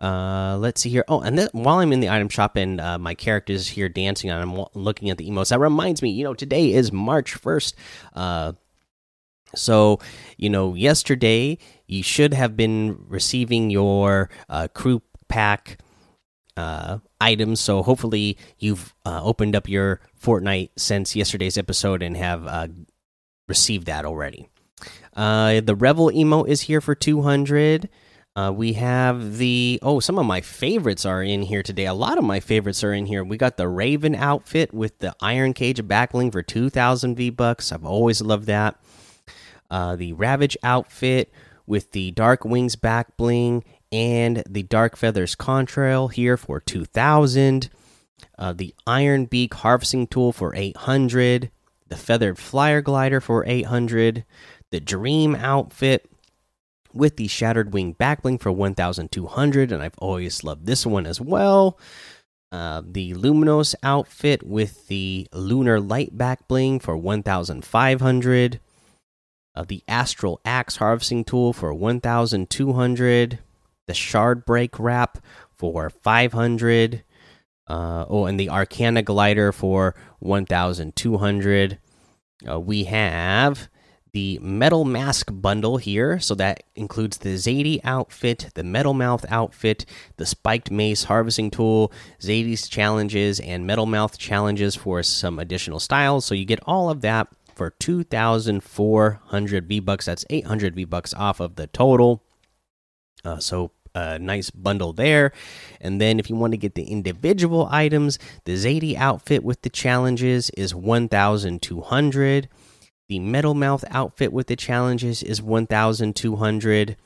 Uh, 0.01 0.57
let's 0.59 0.81
see 0.81 0.91
here. 0.91 1.05
Oh, 1.07 1.21
and 1.21 1.39
then 1.39 1.49
while 1.53 1.79
I'm 1.79 1.93
in 1.93 2.01
the 2.01 2.11
item 2.11 2.29
shop 2.29 2.57
and 2.57 2.81
uh, 2.81 2.99
my 2.99 3.15
character 3.15 3.53
is 3.53 3.69
here 3.69 3.89
dancing 3.89 4.31
and 4.31 4.43
I'm 4.43 4.65
looking 4.75 5.11
at 5.11 5.17
the 5.17 5.31
emotes, 5.31 5.51
that 5.51 5.61
reminds 5.61 6.03
me, 6.03 6.11
you 6.11 6.25
know, 6.25 6.35
today 6.35 6.73
is 6.73 6.91
March 6.91 7.41
1st. 7.41 7.75
Uh, 8.15 8.53
so, 9.55 9.99
you 10.37 10.51
know, 10.51 10.75
yesterday 10.75 11.59
you 11.87 12.03
should 12.03 12.35
have 12.35 12.57
been 12.57 12.99
receiving 13.09 13.71
your 13.71 14.31
uh, 14.49 14.69
crew 14.75 15.03
pack 15.29 15.79
uh, 16.57 16.99
items. 17.21 17.61
So 17.61 17.83
hopefully 17.83 18.37
you've 18.59 18.95
uh, 19.05 19.21
opened 19.23 19.57
up 19.57 19.69
your 19.69 20.01
Fortnite 20.21 20.71
since 20.77 21.17
yesterday's 21.17 21.59
episode 21.59 22.03
and 22.03 22.17
have 22.17 22.47
uh, 22.47 22.69
received 23.49 23.87
that 23.87 24.05
already. 24.05 24.49
Uh, 25.15 25.61
the 25.61 25.75
Revel 25.75 26.11
emote 26.11 26.49
is 26.49 26.63
here 26.63 26.81
for 26.81 26.95
200. 26.95 27.89
Uh, 28.35 28.51
we 28.55 28.73
have 28.73 29.37
the 29.37 29.79
oh, 29.83 30.01
some 30.01 30.19
of 30.19 30.25
my 30.25 30.41
favorites 30.41 31.05
are 31.05 31.23
in 31.23 31.43
here 31.43 31.63
today. 31.63 31.85
A 31.85 31.93
lot 31.93 32.17
of 32.17 32.25
my 32.25 32.41
favorites 32.41 32.83
are 32.83 32.95
in 32.95 33.05
here. 33.05 33.23
We 33.23 33.37
got 33.37 33.59
the 33.59 33.69
Raven 33.69 34.15
outfit 34.15 34.73
with 34.73 34.99
the 35.01 35.15
Iron 35.21 35.53
Cage 35.53 35.83
backbling 35.83 36.33
for 36.33 36.43
2,000 36.43 37.15
V 37.15 37.29
bucks. 37.29 37.73
I've 37.73 37.85
always 37.85 38.23
loved 38.23 38.47
that. 38.47 38.81
Uh, 39.73 39.97
the 39.97 40.13
Ravage 40.13 40.59
outfit 40.63 41.33
with 41.67 41.93
the 41.93 42.11
Dark 42.11 42.45
Wings 42.45 42.77
back 42.77 43.17
bling 43.17 43.65
and 43.91 44.43
the 44.47 44.63
Dark 44.63 44.97
Feathers 44.97 45.35
contrail 45.35 46.13
here 46.13 46.37
for 46.37 46.61
2,000. 46.61 47.71
Uh, 48.39 48.53
the 48.53 48.75
Iron 48.87 49.25
Beak 49.25 49.55
harvesting 49.55 50.07
tool 50.07 50.31
for 50.31 50.55
800. 50.55 51.51
The 51.89 51.97
Feathered 51.97 52.39
Flyer 52.39 52.83
glider 52.83 53.19
for 53.19 53.47
800. 53.47 54.27
The 54.71 54.81
Dream 54.81 55.35
outfit 55.35 56.07
with 56.93 57.17
the 57.17 57.27
Shattered 57.27 57.73
Wing 57.73 57.93
back 57.93 58.21
bling 58.21 58.37
for 58.37 58.53
1,200, 58.53 59.73
and 59.73 59.83
I've 59.83 59.99
always 59.99 60.45
loved 60.45 60.67
this 60.67 60.85
one 60.85 61.07
as 61.07 61.19
well. 61.19 61.79
Uh, 62.51 62.83
the 62.85 63.15
Luminous 63.15 63.75
outfit 63.83 64.43
with 64.43 64.89
the 64.89 65.27
Lunar 65.33 65.81
Light 65.81 66.19
back 66.19 66.47
bling 66.47 66.79
for 66.79 66.95
1,500. 66.95 68.61
Uh, 69.55 69.65
the 69.67 69.83
Astral 69.87 70.41
Axe 70.45 70.77
harvesting 70.77 71.25
tool 71.25 71.53
for 71.53 71.75
1,200. 71.75 73.39
The 73.87 73.95
Shard 73.95 74.45
Break 74.45 74.79
wrap 74.79 75.19
for 75.57 75.91
500. 75.91 77.03
Uh, 77.67 78.05
oh, 78.09 78.27
and 78.27 78.39
the 78.41 78.49
Arcana 78.49 79.03
glider 79.03 79.53
for 79.53 79.95
1,200. 80.21 81.79
Uh, 82.49 82.61
we 82.61 82.85
have 82.85 83.69
the 84.13 84.39
Metal 84.43 84.85
Mask 84.85 85.31
bundle 85.33 85.79
here. 85.79 86.19
So 86.21 86.35
that 86.35 86.65
includes 86.75 87.19
the 87.19 87.35
Zadie 87.35 87.81
outfit, 87.83 88.51
the 88.55 88.65
Metal 88.65 88.95
Mouth 88.95 89.25
outfit, 89.29 89.87
the 90.17 90.27
Spiked 90.27 90.71
Mace 90.71 91.05
harvesting 91.05 91.51
tool, 91.51 91.93
Zadie's 92.21 92.69
challenges, 92.69 93.41
and 93.41 93.67
Metal 93.67 93.87
Mouth 93.87 94.19
challenges 94.19 94.75
for 94.77 95.03
some 95.03 95.39
additional 95.39 95.81
styles. 95.81 96.27
So 96.27 96.35
you 96.35 96.45
get 96.45 96.61
all 96.67 96.91
of 96.91 97.01
that 97.03 97.29
for 97.55 97.71
2,400 97.71 99.69
V 99.69 99.81
bucks. 99.81 100.07
That's 100.07 100.25
800 100.31 100.75
V 100.75 100.85
bucks 100.85 101.15
off 101.15 101.41
of 101.41 101.57
the 101.57 101.67
total. 101.69 102.23
Uh, 103.25 103.39
so 103.39 103.73
a 103.95 104.19
nice 104.19 104.51
bundle 104.51 104.93
there. 104.93 105.33
And 105.81 106.01
then 106.01 106.19
if 106.19 106.31
you 106.31 106.37
want 106.37 106.53
to 106.53 106.59
get 106.59 106.75
the 106.75 106.85
individual 106.85 107.69
items, 107.71 108.19
the 108.45 108.55
Zadie 108.55 108.97
outfit 108.97 109.45
with 109.45 109.63
the 109.63 109.71
challenges 109.71 110.51
is 110.51 110.75
1,200. 110.75 112.49
The 113.09 113.19
Metal 113.19 113.55
Mouth 113.55 113.85
outfit 113.91 114.33
with 114.33 114.47
the 114.47 114.57
challenges 114.57 115.23
is 115.23 115.43
1,200. 115.43 116.97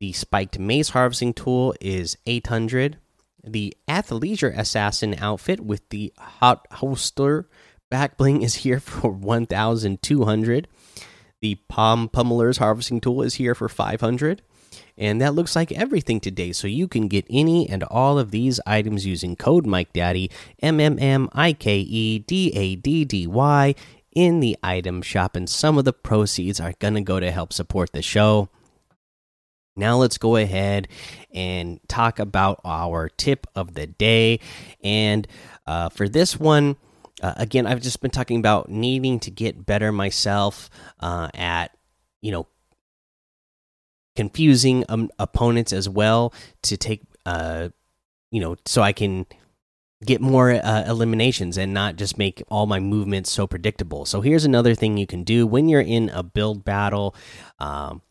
The 0.00 0.12
Spiked 0.12 0.58
Mace 0.58 0.90
Harvesting 0.90 1.34
Tool 1.34 1.74
is 1.80 2.16
800. 2.26 2.98
The 3.42 3.74
Athleisure 3.88 4.56
Assassin 4.56 5.14
outfit 5.18 5.60
with 5.60 5.88
the 5.88 6.12
Hot 6.18 6.66
Holster 6.72 7.48
back 7.90 8.16
bling 8.16 8.42
is 8.42 8.56
here 8.56 8.80
for 8.80 9.10
1,200. 9.10 10.68
The 11.40 11.54
Palm 11.68 12.08
Pummeler's 12.08 12.58
Harvesting 12.58 13.00
Tool 13.00 13.22
is 13.22 13.34
here 13.34 13.54
for 13.54 13.68
500. 13.68 14.42
And 14.96 15.20
that 15.20 15.34
looks 15.34 15.54
like 15.54 15.70
everything 15.72 16.18
today. 16.18 16.52
So 16.52 16.66
you 16.66 16.88
can 16.88 17.06
get 17.06 17.24
any 17.30 17.68
and 17.68 17.84
all 17.84 18.18
of 18.18 18.32
these 18.32 18.60
items 18.66 19.06
using 19.06 19.36
code 19.36 19.64
Mike 19.64 19.92
Daddy 19.92 20.30
M 20.60 20.80
M 20.80 20.98
M 20.98 21.28
I 21.32 21.52
K 21.52 21.78
E 21.78 22.18
D 22.18 22.52
A 22.54 22.74
D 22.74 23.04
D 23.04 23.26
Y 23.26 23.74
in 24.12 24.40
the 24.40 24.56
item 24.64 25.00
shop, 25.00 25.36
and 25.36 25.48
some 25.48 25.78
of 25.78 25.84
the 25.84 25.92
proceeds 25.92 26.58
are 26.58 26.74
going 26.80 26.94
to 26.94 27.00
go 27.00 27.20
to 27.20 27.30
help 27.30 27.52
support 27.52 27.92
the 27.92 28.02
show. 28.02 28.48
Now, 29.76 29.96
let's 29.98 30.18
go 30.18 30.34
ahead 30.34 30.88
and 31.32 31.78
talk 31.86 32.18
about 32.18 32.60
our 32.64 33.08
tip 33.08 33.46
of 33.54 33.74
the 33.74 33.86
day. 33.86 34.40
And 34.82 35.28
uh, 35.68 35.88
for 35.90 36.08
this 36.08 36.40
one, 36.40 36.76
uh, 37.22 37.34
again, 37.36 37.66
I've 37.66 37.82
just 37.82 38.00
been 38.00 38.10
talking 38.10 38.38
about 38.38 38.68
needing 38.68 39.20
to 39.20 39.30
get 39.30 39.66
better 39.66 39.92
myself 39.92 40.70
uh, 41.00 41.28
at, 41.34 41.76
you 42.20 42.32
know, 42.32 42.46
confusing 44.16 44.84
um, 44.88 45.10
opponents 45.18 45.72
as 45.72 45.88
well 45.88 46.32
to 46.62 46.76
take, 46.76 47.02
uh, 47.26 47.68
you 48.30 48.40
know, 48.40 48.56
so 48.66 48.82
I 48.82 48.92
can 48.92 49.26
get 50.04 50.20
more 50.20 50.52
uh, 50.52 50.84
eliminations 50.86 51.56
and 51.56 51.74
not 51.74 51.96
just 51.96 52.18
make 52.18 52.42
all 52.48 52.66
my 52.66 52.78
movements 52.78 53.30
so 53.30 53.46
predictable. 53.46 54.04
So 54.04 54.20
here's 54.20 54.44
another 54.44 54.74
thing 54.74 54.96
you 54.96 55.06
can 55.06 55.24
do 55.24 55.46
when 55.46 55.68
you're 55.68 55.80
in 55.80 56.08
a 56.10 56.22
build 56.22 56.64
battle. 56.64 57.14
Um, 57.58 58.02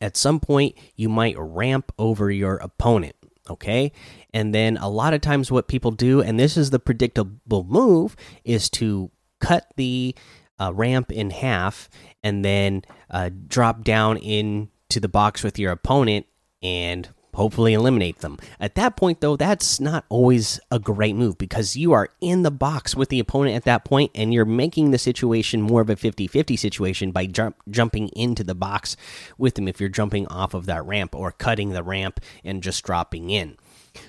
at 0.00 0.16
some 0.16 0.40
point, 0.40 0.76
you 0.94 1.08
might 1.08 1.36
ramp 1.38 1.92
over 1.98 2.30
your 2.30 2.56
opponent. 2.56 3.16
Okay. 3.48 3.92
And 4.36 4.54
then 4.54 4.76
a 4.76 4.90
lot 4.90 5.14
of 5.14 5.22
times, 5.22 5.50
what 5.50 5.66
people 5.66 5.92
do, 5.92 6.20
and 6.20 6.38
this 6.38 6.58
is 6.58 6.68
the 6.68 6.78
predictable 6.78 7.64
move, 7.64 8.14
is 8.44 8.68
to 8.72 9.10
cut 9.40 9.72
the 9.76 10.14
uh, 10.60 10.74
ramp 10.74 11.10
in 11.10 11.30
half 11.30 11.88
and 12.22 12.44
then 12.44 12.82
uh, 13.10 13.30
drop 13.48 13.82
down 13.82 14.18
into 14.18 15.00
the 15.00 15.08
box 15.08 15.42
with 15.42 15.58
your 15.58 15.72
opponent 15.72 16.26
and 16.62 17.08
hopefully 17.32 17.72
eliminate 17.72 18.18
them. 18.18 18.36
At 18.60 18.74
that 18.74 18.94
point, 18.94 19.22
though, 19.22 19.36
that's 19.36 19.80
not 19.80 20.04
always 20.10 20.60
a 20.70 20.78
great 20.78 21.16
move 21.16 21.38
because 21.38 21.74
you 21.74 21.92
are 21.92 22.10
in 22.20 22.42
the 22.42 22.50
box 22.50 22.94
with 22.94 23.08
the 23.08 23.20
opponent 23.20 23.56
at 23.56 23.64
that 23.64 23.86
point 23.86 24.10
and 24.14 24.34
you're 24.34 24.44
making 24.44 24.90
the 24.90 24.98
situation 24.98 25.62
more 25.62 25.80
of 25.80 25.88
a 25.88 25.96
50 25.96 26.26
50 26.26 26.56
situation 26.56 27.10
by 27.10 27.24
jump, 27.24 27.56
jumping 27.70 28.08
into 28.08 28.44
the 28.44 28.54
box 28.54 28.98
with 29.38 29.54
them 29.54 29.66
if 29.66 29.80
you're 29.80 29.88
jumping 29.88 30.26
off 30.26 30.52
of 30.52 30.66
that 30.66 30.84
ramp 30.84 31.14
or 31.14 31.32
cutting 31.32 31.70
the 31.70 31.82
ramp 31.82 32.20
and 32.44 32.62
just 32.62 32.84
dropping 32.84 33.30
in. 33.30 33.56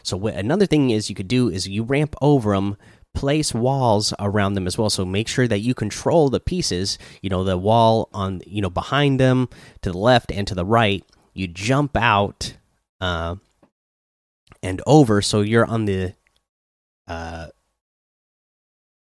So, 0.03 0.17
what, 0.17 0.33
another 0.35 0.65
thing 0.65 0.89
is 0.89 1.09
you 1.09 1.15
could 1.15 1.27
do 1.27 1.49
is 1.49 1.67
you 1.67 1.83
ramp 1.83 2.15
over 2.21 2.53
them 2.53 2.77
place 3.15 3.53
walls 3.53 4.13
around 4.19 4.53
them 4.53 4.67
as 4.67 4.77
well 4.77 4.91
so 4.91 5.03
make 5.03 5.27
sure 5.27 5.47
that 5.47 5.57
you 5.57 5.73
control 5.73 6.29
the 6.29 6.39
pieces 6.39 6.99
you 7.23 7.31
know 7.31 7.43
the 7.43 7.57
wall 7.57 8.09
on 8.13 8.41
you 8.45 8.61
know 8.61 8.69
behind 8.69 9.19
them 9.19 9.49
to 9.81 9.91
the 9.91 9.97
left 9.97 10.31
and 10.31 10.45
to 10.45 10.53
the 10.53 10.65
right 10.65 11.03
you 11.33 11.47
jump 11.47 11.97
out 11.97 12.55
uh, 13.01 13.35
and 14.63 14.81
over. 14.85 15.21
So 15.21 15.41
you're 15.41 15.65
on 15.65 15.85
the 15.85 16.13
uh, 17.07 17.47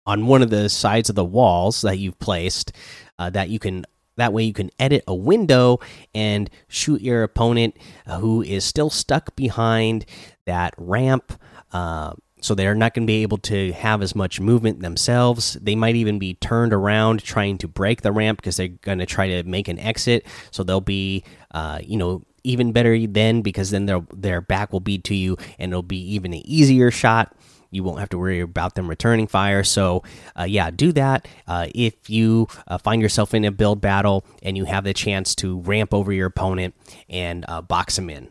on 0.06 0.26
one 0.26 0.42
of 0.42 0.50
the 0.50 0.68
sides 0.68 1.08
of 1.08 1.14
the 1.14 1.24
walls 1.24 1.82
that 1.82 1.98
you've 1.98 2.18
placed. 2.18 2.72
Uh, 3.18 3.30
that 3.30 3.48
you 3.48 3.58
can 3.58 3.84
that 4.18 4.32
way 4.32 4.42
you 4.42 4.52
can 4.52 4.70
edit 4.78 5.02
a 5.08 5.14
window 5.14 5.78
and 6.14 6.50
shoot 6.68 7.00
your 7.00 7.22
opponent 7.22 7.76
uh, 8.06 8.18
who 8.18 8.42
is 8.42 8.64
still 8.64 8.90
stuck 8.90 9.34
behind 9.34 10.04
that 10.46 10.74
ramp. 10.76 11.32
Uh, 11.72 12.12
so 12.40 12.54
they're 12.54 12.74
not 12.74 12.94
going 12.94 13.06
to 13.06 13.10
be 13.10 13.22
able 13.22 13.38
to 13.38 13.72
have 13.72 14.02
as 14.02 14.14
much 14.14 14.40
movement 14.40 14.80
themselves. 14.80 15.54
They 15.60 15.74
might 15.74 15.96
even 15.96 16.18
be 16.18 16.34
turned 16.34 16.72
around 16.72 17.22
trying 17.22 17.58
to 17.58 17.68
break 17.68 18.02
the 18.02 18.12
ramp 18.12 18.40
because 18.40 18.56
they're 18.56 18.68
going 18.68 18.98
to 18.98 19.06
try 19.06 19.26
to 19.28 19.42
make 19.42 19.68
an 19.68 19.78
exit. 19.78 20.24
So 20.50 20.62
they'll 20.62 20.80
be, 20.80 21.24
uh, 21.50 21.80
you 21.82 21.96
know, 21.96 22.22
even 22.44 22.72
better 22.72 23.06
then 23.06 23.42
because 23.42 23.70
then 23.70 23.86
their 23.86 24.00
their 24.14 24.40
back 24.40 24.72
will 24.72 24.80
be 24.80 24.98
to 24.98 25.14
you 25.14 25.36
and 25.58 25.72
it'll 25.72 25.82
be 25.82 26.14
even 26.14 26.32
an 26.32 26.42
easier 26.46 26.90
shot. 26.90 27.34
You 27.70 27.82
won't 27.82 28.00
have 28.00 28.08
to 28.10 28.18
worry 28.18 28.40
about 28.40 28.74
them 28.74 28.88
returning 28.88 29.26
fire. 29.26 29.62
So, 29.62 30.02
uh, 30.38 30.44
yeah, 30.44 30.70
do 30.70 30.92
that. 30.92 31.28
Uh, 31.46 31.68
if 31.74 32.08
you 32.08 32.48
uh, 32.66 32.78
find 32.78 33.02
yourself 33.02 33.34
in 33.34 33.44
a 33.44 33.52
build 33.52 33.80
battle 33.80 34.24
and 34.42 34.56
you 34.56 34.64
have 34.64 34.84
the 34.84 34.94
chance 34.94 35.34
to 35.36 35.60
ramp 35.60 35.92
over 35.92 36.12
your 36.12 36.26
opponent 36.26 36.74
and 37.08 37.44
uh, 37.48 37.60
box 37.60 37.96
them 37.96 38.08
in. 38.10 38.30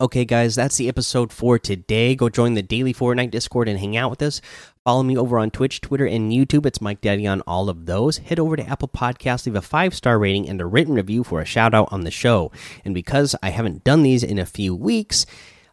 Okay, 0.00 0.24
guys, 0.24 0.54
that's 0.54 0.78
the 0.78 0.88
episode 0.88 1.30
for 1.30 1.58
today. 1.58 2.14
Go 2.14 2.30
join 2.30 2.54
the 2.54 2.62
daily 2.62 2.94
Fortnite 2.94 3.30
Discord 3.30 3.68
and 3.68 3.78
hang 3.78 3.98
out 3.98 4.08
with 4.08 4.22
us. 4.22 4.40
Follow 4.82 5.02
me 5.02 5.14
over 5.14 5.38
on 5.38 5.50
Twitch, 5.50 5.82
Twitter, 5.82 6.06
and 6.06 6.32
YouTube. 6.32 6.64
It's 6.64 6.80
Mike 6.80 7.02
Daddy 7.02 7.26
on 7.26 7.42
all 7.42 7.68
of 7.68 7.84
those. 7.84 8.16
Head 8.16 8.38
over 8.38 8.56
to 8.56 8.66
Apple 8.66 8.88
Podcasts, 8.88 9.44
leave 9.44 9.56
a 9.56 9.60
five 9.60 9.94
star 9.94 10.18
rating 10.18 10.48
and 10.48 10.58
a 10.58 10.64
written 10.64 10.94
review 10.94 11.22
for 11.22 11.42
a 11.42 11.44
shout 11.44 11.74
out 11.74 11.92
on 11.92 12.04
the 12.04 12.10
show. 12.10 12.50
And 12.82 12.94
because 12.94 13.36
I 13.42 13.50
haven't 13.50 13.84
done 13.84 14.02
these 14.02 14.22
in 14.22 14.38
a 14.38 14.46
few 14.46 14.74
weeks, 14.74 15.26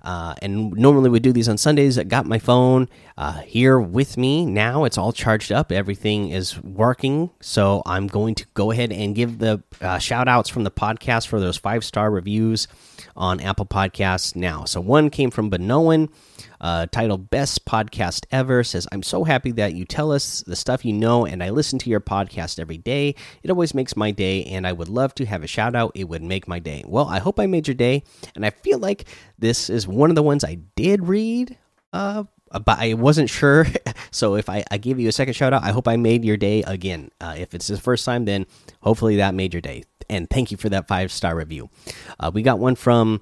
uh, 0.07 0.33
and 0.41 0.71
normally 0.71 1.09
we 1.09 1.19
do 1.19 1.33
these 1.33 1.49
on 1.49 1.57
Sundays. 1.57 1.99
I 1.99 2.03
got 2.03 2.25
my 2.25 2.39
phone 2.39 2.87
uh, 3.17 3.41
here 3.41 3.77
with 3.77 4.15
me 4.15 4.45
now. 4.45 4.85
It's 4.85 4.97
all 4.97 5.11
charged 5.11 5.51
up. 5.51 5.69
Everything 5.69 6.29
is 6.29 6.57
working. 6.63 7.29
So 7.41 7.81
I'm 7.85 8.07
going 8.07 8.33
to 8.35 8.45
go 8.53 8.71
ahead 8.71 8.93
and 8.93 9.13
give 9.13 9.39
the 9.39 9.61
uh, 9.81 9.97
shout 9.97 10.29
outs 10.29 10.47
from 10.47 10.63
the 10.63 10.71
podcast 10.71 11.27
for 11.27 11.41
those 11.41 11.57
five 11.57 11.83
star 11.83 12.09
reviews 12.09 12.69
on 13.15 13.39
Apple 13.39 13.65
Podcasts 13.65 14.35
now. 14.35 14.65
So 14.65 14.81
one 14.81 15.09
came 15.09 15.31
from 15.31 15.49
Benoan 15.49 16.09
uh, 16.61 16.87
titled 16.91 17.29
Best 17.29 17.65
Podcast 17.65 18.25
Ever. 18.31 18.63
Says, 18.63 18.87
I'm 18.91 19.03
so 19.03 19.23
happy 19.23 19.51
that 19.53 19.73
you 19.73 19.85
tell 19.85 20.11
us 20.11 20.43
the 20.47 20.55
stuff 20.55 20.85
you 20.85 20.93
know, 20.93 21.25
and 21.25 21.43
I 21.43 21.49
listen 21.49 21.79
to 21.79 21.89
your 21.89 21.99
podcast 21.99 22.59
every 22.59 22.77
day. 22.77 23.15
It 23.43 23.49
always 23.49 23.73
makes 23.73 23.95
my 23.95 24.11
day, 24.11 24.43
and 24.45 24.65
I 24.65 24.73
would 24.73 24.89
love 24.89 25.13
to 25.15 25.25
have 25.25 25.43
a 25.43 25.47
shout 25.47 25.75
out. 25.75 25.91
It 25.95 26.05
would 26.05 26.23
make 26.23 26.47
my 26.47 26.59
day. 26.59 26.83
Well, 26.87 27.07
I 27.07 27.19
hope 27.19 27.39
I 27.39 27.47
made 27.47 27.67
your 27.67 27.75
day, 27.75 28.03
and 28.35 28.45
I 28.45 28.49
feel 28.49 28.79
like 28.79 29.05
this 29.37 29.69
is 29.69 29.87
one 29.87 30.09
of 30.09 30.15
the 30.15 30.23
ones 30.23 30.43
I 30.43 30.55
did 30.75 31.07
read. 31.07 31.57
Uh, 31.93 32.25
but 32.51 32.79
I 32.79 32.93
wasn't 32.93 33.29
sure. 33.29 33.67
so 34.11 34.35
if 34.35 34.49
I, 34.49 34.63
I 34.71 34.77
give 34.77 34.99
you 34.99 35.09
a 35.09 35.11
second 35.11 35.33
shout 35.33 35.53
out, 35.53 35.63
I 35.63 35.71
hope 35.71 35.87
I 35.87 35.97
made 35.97 36.23
your 36.23 36.37
day 36.37 36.63
again. 36.63 37.11
Uh, 37.19 37.35
if 37.37 37.53
it's 37.53 37.67
the 37.67 37.77
first 37.77 38.05
time, 38.05 38.25
then 38.25 38.45
hopefully 38.81 39.17
that 39.17 39.33
made 39.33 39.53
your 39.53 39.61
day. 39.61 39.83
And 40.09 40.29
thank 40.29 40.51
you 40.51 40.57
for 40.57 40.69
that 40.69 40.87
five 40.87 41.11
star 41.11 41.35
review. 41.35 41.69
Uh, 42.19 42.31
we 42.33 42.41
got 42.41 42.59
one 42.59 42.75
from 42.75 43.21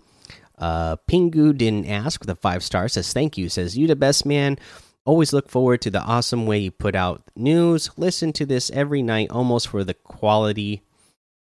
uh, 0.57 0.95
Pingu 1.09 1.57
didn't 1.57 1.87
ask 1.87 2.27
a 2.27 2.35
five 2.35 2.63
star 2.63 2.87
says 2.87 3.11
thank 3.11 3.37
you 3.37 3.49
says 3.49 3.77
you 3.77 3.87
the 3.87 3.95
best 3.95 4.25
man. 4.25 4.57
Always 5.05 5.33
look 5.33 5.49
forward 5.49 5.81
to 5.81 5.91
the 5.91 6.01
awesome 6.01 6.47
way 6.47 6.59
you 6.59 6.71
put 6.71 6.95
out 6.95 7.23
news. 7.35 7.91
Listen 7.95 8.33
to 8.33 8.45
this 8.45 8.71
every 8.71 9.03
night, 9.03 9.29
almost 9.29 9.67
for 9.67 9.83
the 9.83 9.93
quality 9.93 10.81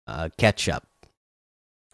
uh, 0.06 0.30
catch 0.38 0.68
up. 0.68 0.86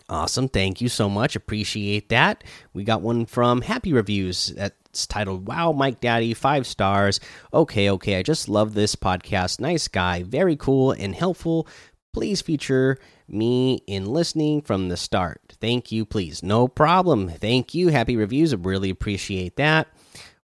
Awesome, 0.09 0.47
thank 0.47 0.81
you 0.81 0.89
so 0.89 1.09
much. 1.09 1.35
Appreciate 1.35 2.09
that. 2.09 2.43
We 2.73 2.83
got 2.83 3.01
one 3.01 3.25
from 3.25 3.61
Happy 3.61 3.93
Reviews 3.93 4.53
that's 4.93 5.07
titled 5.07 5.47
"Wow, 5.47 5.71
Mike 5.71 5.99
Daddy, 6.01 6.35
five 6.35 6.67
stars." 6.67 7.19
Okay, 7.51 7.89
okay, 7.89 8.17
I 8.17 8.21
just 8.21 8.47
love 8.47 8.75
this 8.75 8.95
podcast. 8.95 9.59
Nice 9.59 9.87
guy, 9.87 10.21
very 10.21 10.55
cool 10.55 10.91
and 10.91 11.15
helpful. 11.15 11.67
Please 12.13 12.43
feature 12.43 12.99
me 13.27 13.81
in 13.87 14.05
listening 14.05 14.61
from 14.61 14.89
the 14.89 14.97
start. 14.97 15.41
Thank 15.59 15.91
you, 15.91 16.05
please. 16.05 16.43
No 16.43 16.67
problem. 16.67 17.27
Thank 17.27 17.73
you. 17.73 17.87
Happy 17.87 18.15
reviews. 18.15 18.53
I 18.53 18.57
really 18.57 18.91
appreciate 18.91 19.55
that. 19.55 19.87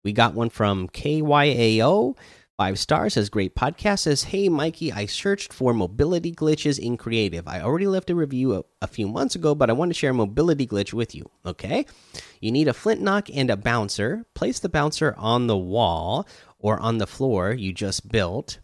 We 0.03 0.13
got 0.13 0.33
one 0.33 0.49
from 0.49 0.87
KYAO. 0.87 2.17
Five 2.59 2.77
stars 2.77 3.13
says 3.13 3.29
great 3.29 3.55
podcast 3.55 3.99
says 3.99 4.23
hey 4.23 4.49
Mikey 4.49 4.91
I 4.91 5.05
searched 5.05 5.53
for 5.53 5.73
mobility 5.73 6.33
glitches 6.33 6.77
in 6.77 6.97
creative. 6.97 7.47
I 7.47 7.61
already 7.61 7.87
left 7.87 8.09
a 8.09 8.15
review 8.15 8.53
a, 8.53 8.63
a, 8.81 8.87
few 8.87 9.07
months 9.07 9.33
ago 9.33 9.55
but 9.55 9.69
I 9.69 9.73
want 9.73 9.91
to 9.91 9.93
share 9.93 10.11
a 10.11 10.13
mobility 10.13 10.67
glitch 10.67 10.91
with 10.91 11.15
you 11.15 11.31
okay? 11.45 11.85
You 12.41 12.51
need 12.51 12.67
a 12.67 12.73
flint 12.73 12.99
knock 12.99 13.29
and 13.33 13.49
a 13.49 13.55
bouncer. 13.55 14.25
Place 14.35 14.59
the 14.59 14.67
bouncer 14.67 15.15
on 15.17 15.47
the 15.47 15.55
wall 15.55 16.27
or 16.57 16.77
on 16.81 16.97
the 16.97 17.07
floor 17.07 17.53
you 17.53 17.71
just 17.71 18.09
built. 18.09 18.59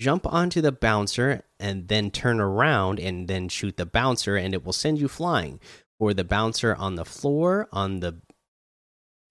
Jump 0.00 0.26
onto 0.26 0.62
the 0.62 0.72
bouncer 0.72 1.42
and 1.60 1.86
then 1.88 2.10
turn 2.10 2.40
around 2.40 2.98
and 2.98 3.28
then 3.28 3.50
shoot 3.50 3.76
the 3.76 3.84
bouncer 3.84 4.36
and 4.36 4.54
it 4.54 4.64
will 4.64 4.72
send 4.72 4.98
you 4.98 5.06
flying. 5.06 5.60
For 5.98 6.14
the 6.14 6.24
bouncer 6.24 6.74
on 6.74 6.94
the 6.94 7.04
floor 7.04 7.68
on 7.72 8.00
the 8.00 8.22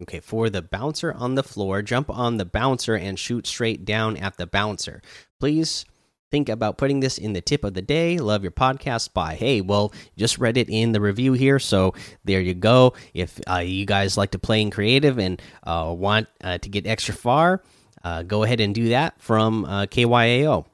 okay 0.01 0.19
for 0.19 0.49
the 0.49 0.61
bouncer 0.61 1.13
on 1.13 1.35
the 1.35 1.43
floor 1.43 1.81
jump 1.81 2.09
on 2.09 2.37
the 2.37 2.45
bouncer 2.45 2.95
and 2.95 3.17
shoot 3.17 3.47
straight 3.47 3.85
down 3.85 4.17
at 4.17 4.37
the 4.37 4.47
bouncer. 4.47 5.01
Please 5.39 5.85
think 6.29 6.49
about 6.49 6.77
putting 6.77 6.99
this 6.99 7.17
in 7.17 7.33
the 7.33 7.41
tip 7.41 7.63
of 7.63 7.73
the 7.73 7.81
day. 7.81 8.17
Love 8.17 8.43
your 8.43 8.51
podcast. 8.51 9.13
Bye. 9.13 9.35
Hey 9.35 9.61
well 9.61 9.93
just 10.17 10.37
read 10.37 10.57
it 10.57 10.69
in 10.69 10.91
the 10.91 11.01
review 11.01 11.33
here 11.33 11.59
so 11.59 11.93
there 12.23 12.41
you 12.41 12.53
go. 12.53 12.93
If 13.13 13.39
uh, 13.49 13.57
you 13.57 13.85
guys 13.85 14.17
like 14.17 14.31
to 14.31 14.39
play 14.39 14.61
in 14.61 14.71
creative 14.71 15.17
and 15.19 15.41
uh, 15.63 15.93
want 15.97 16.27
uh, 16.43 16.57
to 16.59 16.69
get 16.69 16.85
extra 16.85 17.13
far 17.13 17.61
uh, 18.03 18.23
go 18.23 18.43
ahead 18.43 18.59
and 18.59 18.73
do 18.73 18.89
that 18.89 19.19
from 19.21 19.65
uh, 19.65 19.85
KYAO. 19.85 20.65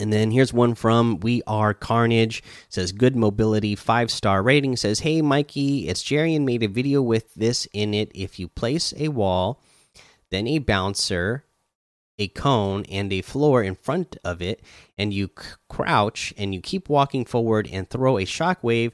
And 0.00 0.12
then 0.12 0.30
here's 0.30 0.52
one 0.52 0.74
from 0.74 1.20
We 1.20 1.42
Are 1.46 1.74
Carnage. 1.74 2.42
Says 2.68 2.90
good 2.90 3.14
mobility, 3.14 3.76
five 3.76 4.10
star 4.10 4.42
rating. 4.42 4.76
Says, 4.76 5.00
Hey 5.00 5.20
Mikey, 5.20 5.88
it's 5.88 6.02
Jerry 6.02 6.34
and 6.34 6.46
made 6.46 6.62
a 6.62 6.68
video 6.68 7.02
with 7.02 7.34
this 7.34 7.68
in 7.72 7.92
it. 7.92 8.10
If 8.14 8.38
you 8.38 8.48
place 8.48 8.94
a 8.96 9.08
wall, 9.08 9.60
then 10.30 10.46
a 10.46 10.58
bouncer, 10.58 11.44
a 12.18 12.28
cone, 12.28 12.84
and 12.88 13.12
a 13.12 13.20
floor 13.20 13.62
in 13.62 13.74
front 13.74 14.16
of 14.24 14.40
it, 14.40 14.62
and 14.96 15.12
you 15.12 15.30
crouch 15.68 16.32
and 16.38 16.54
you 16.54 16.60
keep 16.60 16.88
walking 16.88 17.24
forward 17.24 17.68
and 17.70 17.88
throw 17.88 18.18
a 18.18 18.24
shockwave, 18.24 18.92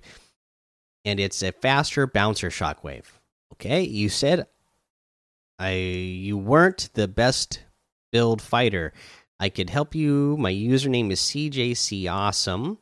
and 1.04 1.20
it's 1.20 1.42
a 1.42 1.52
faster 1.52 2.06
bouncer 2.06 2.50
shockwave. 2.50 3.04
Okay, 3.52 3.82
you 3.82 4.08
said 4.08 4.46
I 5.58 5.72
you 5.72 6.36
weren't 6.36 6.90
the 6.94 7.08
best 7.08 7.62
build 8.12 8.42
fighter. 8.42 8.92
I 9.38 9.48
could 9.48 9.70
help 9.70 9.94
you. 9.94 10.36
My 10.38 10.52
username 10.52 11.10
is 11.10 11.20
CJC 11.20 12.10
Awesome. 12.10 12.78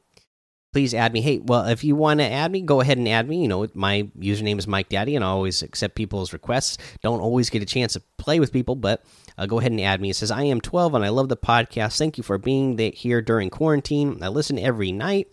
Please 0.73 0.93
add 0.93 1.13
me. 1.13 1.21
Hey, 1.21 1.39
well, 1.39 1.67
if 1.67 1.85
you 1.85 1.95
want 1.95 2.19
to 2.19 2.29
add 2.29 2.51
me, 2.51 2.61
go 2.61 2.81
ahead 2.81 2.99
and 2.99 3.07
add 3.09 3.29
me. 3.29 3.43
You 3.43 3.47
know, 3.47 3.69
my 3.75 4.09
username 4.19 4.59
is 4.59 4.67
Mike 4.67 4.89
Daddy, 4.89 5.15
and 5.15 5.25
I 5.25 5.29
always 5.29 5.63
accept 5.63 5.95
people's 5.95 6.33
requests. 6.33 6.79
Don't 7.01 7.21
always 7.21 7.49
get 7.49 7.63
a 7.63 7.67
chance 7.67 7.93
to 7.93 8.03
play 8.19 8.41
with 8.41 8.53
people, 8.53 8.75
but 8.75 9.05
uh, 9.39 9.47
go 9.47 9.61
ahead 9.61 9.71
and 9.71 9.81
add 9.81 10.01
me. 10.01 10.11
It 10.11 10.17
says, 10.17 10.33
I 10.33 10.43
am 10.43 10.61
12 10.61 10.95
and 10.95 11.05
I 11.05 11.11
love 11.11 11.29
the 11.29 11.37
podcast. 11.37 11.97
Thank 11.97 12.19
you 12.19 12.25
for 12.25 12.39
being 12.39 12.77
here 12.77 13.23
during 13.23 13.51
quarantine. 13.51 14.19
I 14.21 14.29
listen 14.29 14.59
every 14.59 14.91
night, 14.91 15.29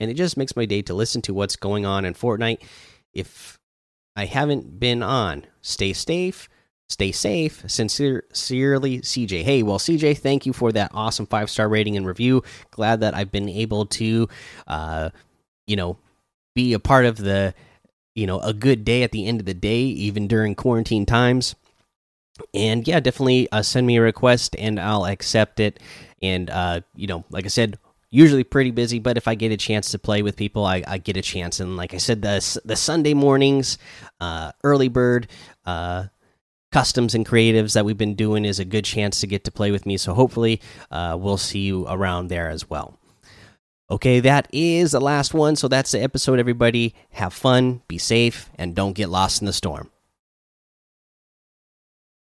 and 0.00 0.10
it 0.10 0.14
just 0.14 0.38
makes 0.38 0.56
my 0.56 0.64
day 0.64 0.80
to 0.82 0.94
listen 0.94 1.20
to 1.22 1.34
what's 1.34 1.56
going 1.56 1.84
on 1.84 2.06
in 2.06 2.14
Fortnite. 2.14 2.62
If 3.12 3.58
I 4.14 4.24
haven't 4.24 4.80
been 4.80 5.02
on, 5.02 5.44
stay 5.60 5.92
safe 5.92 6.48
Stay 6.88 7.10
safe. 7.10 7.64
Sincerely, 7.66 9.00
CJ. 9.00 9.42
Hey, 9.42 9.62
well, 9.62 9.78
CJ, 9.78 10.18
thank 10.18 10.46
you 10.46 10.52
for 10.52 10.70
that 10.72 10.92
awesome 10.94 11.26
five 11.26 11.50
star 11.50 11.68
rating 11.68 11.96
and 11.96 12.06
review. 12.06 12.42
Glad 12.70 13.00
that 13.00 13.14
I've 13.14 13.32
been 13.32 13.48
able 13.48 13.86
to, 13.86 14.28
uh, 14.68 15.10
you 15.66 15.74
know, 15.74 15.98
be 16.54 16.74
a 16.74 16.78
part 16.78 17.04
of 17.04 17.16
the, 17.16 17.54
you 18.14 18.26
know, 18.26 18.38
a 18.38 18.54
good 18.54 18.84
day 18.84 19.02
at 19.02 19.10
the 19.10 19.26
end 19.26 19.40
of 19.40 19.46
the 19.46 19.54
day, 19.54 19.80
even 19.80 20.28
during 20.28 20.54
quarantine 20.54 21.06
times. 21.06 21.56
And 22.54 22.86
yeah, 22.86 23.00
definitely 23.00 23.50
uh, 23.50 23.62
send 23.62 23.86
me 23.86 23.96
a 23.96 24.02
request 24.02 24.54
and 24.56 24.78
I'll 24.78 25.06
accept 25.06 25.58
it. 25.58 25.80
And, 26.22 26.48
uh, 26.50 26.82
you 26.94 27.08
know, 27.08 27.24
like 27.30 27.46
I 27.46 27.48
said, 27.48 27.78
usually 28.10 28.44
pretty 28.44 28.70
busy 28.70 29.00
but 29.00 29.16
if 29.16 29.26
i 29.26 29.34
get 29.34 29.50
a 29.50 29.56
chance 29.56 29.90
to 29.90 29.98
play 29.98 30.22
with 30.22 30.36
people 30.36 30.64
i, 30.64 30.82
I 30.86 30.98
get 30.98 31.16
a 31.16 31.22
chance 31.22 31.58
and 31.58 31.76
like 31.76 31.92
i 31.92 31.96
said 31.96 32.22
the 32.22 32.60
the 32.64 32.76
sunday 32.76 33.14
mornings 33.14 33.78
uh, 34.20 34.52
early 34.62 34.88
bird 34.88 35.28
uh, 35.66 36.04
customs 36.76 37.14
and 37.14 37.24
creatives 37.24 37.72
that 37.72 37.86
we've 37.86 37.96
been 37.96 38.14
doing 38.14 38.44
is 38.44 38.58
a 38.58 38.64
good 38.66 38.84
chance 38.84 39.18
to 39.18 39.26
get 39.26 39.44
to 39.44 39.50
play 39.50 39.70
with 39.70 39.86
me. 39.86 39.96
So 39.96 40.12
hopefully, 40.12 40.60
uh, 40.90 41.16
we'll 41.18 41.38
see 41.38 41.60
you 41.60 41.86
around 41.88 42.28
there 42.28 42.50
as 42.50 42.68
well. 42.68 42.98
Okay, 43.90 44.20
that 44.20 44.46
is 44.52 44.92
the 44.92 45.00
last 45.00 45.32
one. 45.32 45.56
So 45.56 45.68
that's 45.68 45.92
the 45.92 46.02
episode, 46.02 46.38
everybody. 46.38 46.94
Have 47.12 47.32
fun, 47.32 47.80
be 47.88 47.96
safe, 47.96 48.50
and 48.56 48.74
don't 48.74 48.92
get 48.92 49.08
lost 49.08 49.40
in 49.40 49.46
the 49.46 49.54
storm. 49.54 49.90